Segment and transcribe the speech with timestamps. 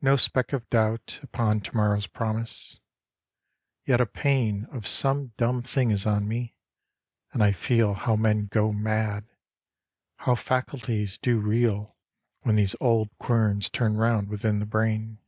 [0.00, 2.78] No speck of doubt Upon to morrow's promise.
[3.84, 6.54] Yet a pain Of some dumb thing is on me,
[7.32, 9.24] and I feel How men go mad,
[10.18, 11.96] how faculties do reel
[12.42, 15.18] When these old querns turn round within the brain.